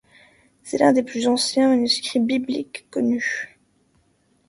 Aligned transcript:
C'est 0.63 0.79
l'un 0.79 0.93
des 0.93 1.03
plus 1.03 1.27
anciens 1.27 1.69
manuscrits 1.69 2.19
bibliques 2.19 2.87
connus. 2.89 3.55